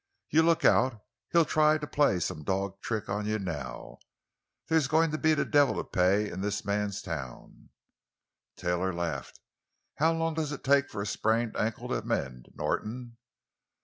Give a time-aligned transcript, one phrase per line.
[0.31, 0.99] You look out;
[1.31, 3.99] he'll try to play some dog's trick on you now!
[4.67, 7.69] There's going to be the devil to pay in this man's town!"
[8.55, 9.39] Taylor laughed.
[9.97, 13.17] "How long does it take for a sprained ankle to mend, Norton?"